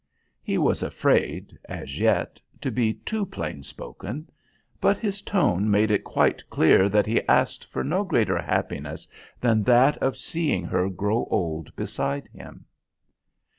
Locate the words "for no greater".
7.71-8.41